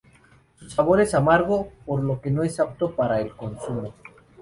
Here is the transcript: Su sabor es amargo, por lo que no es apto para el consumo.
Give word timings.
Su 0.57 0.67
sabor 0.67 0.99
es 1.01 1.13
amargo, 1.13 1.69
por 1.85 2.01
lo 2.01 2.21
que 2.21 2.31
no 2.31 2.41
es 2.41 2.59
apto 2.59 2.95
para 2.95 3.21
el 3.21 3.35
consumo. 3.35 3.93